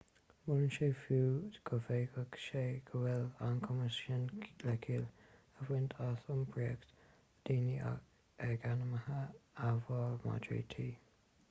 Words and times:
molann 0.45 0.69
sé 0.75 0.87
fiú 0.99 1.25
go 1.69 1.77
bhféadfaidh 1.87 2.37
sé 2.45 2.63
go 2.87 3.01
bhfuil 3.03 3.27
an 3.49 3.59
cumas 3.67 3.99
sin 4.05 4.25
le 4.69 4.75
ciall 4.87 5.05
a 5.05 5.69
bhaint 5.69 5.95
as 6.07 6.27
iompraíocht 6.39 6.97
daoine 7.51 7.79
ag 8.49 8.69
ainmhithe 8.73 9.23
amhail 9.71 10.21
madraí 10.29 10.67
tí 10.77 10.89